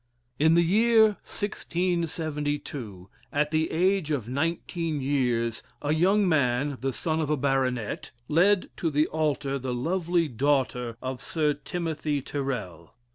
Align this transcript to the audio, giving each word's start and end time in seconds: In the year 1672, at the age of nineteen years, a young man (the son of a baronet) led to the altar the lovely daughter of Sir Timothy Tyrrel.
In 0.39 0.55
the 0.55 0.63
year 0.63 1.03
1672, 1.27 3.07
at 3.31 3.51
the 3.51 3.71
age 3.71 4.09
of 4.09 4.27
nineteen 4.27 4.99
years, 4.99 5.61
a 5.79 5.93
young 5.93 6.27
man 6.27 6.79
(the 6.81 6.91
son 6.91 7.21
of 7.21 7.29
a 7.29 7.37
baronet) 7.37 8.09
led 8.27 8.71
to 8.77 8.89
the 8.89 9.05
altar 9.09 9.59
the 9.59 9.75
lovely 9.75 10.27
daughter 10.27 10.97
of 11.03 11.21
Sir 11.21 11.53
Timothy 11.53 12.19
Tyrrel. 12.19 12.95